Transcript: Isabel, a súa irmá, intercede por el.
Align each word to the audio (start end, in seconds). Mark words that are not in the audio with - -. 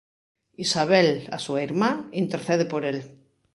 Isabel, 0.65 1.09
a 1.35 1.37
súa 1.45 1.63
irmá, 1.69 1.91
intercede 2.23 2.65
por 2.71 2.81
el. 2.91 2.97